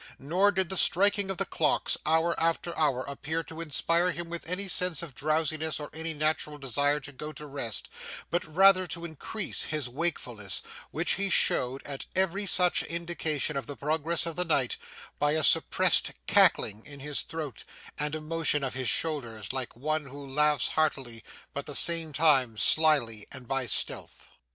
[0.17, 4.49] Nor did the striking of the clocks, hour after hour, appear to inspire him with
[4.49, 7.87] any sense of drowsiness or any natural desire to go to rest,
[8.31, 13.75] but rather to increase his wakefulness, which he showed, at every such indication of the
[13.77, 14.75] progress of the night,
[15.19, 17.63] by a suppressed cackling in his throat,
[17.99, 21.23] and a motion of his shoulders, like one who laughs heartily
[21.53, 24.29] but the same time slyly and by stealth.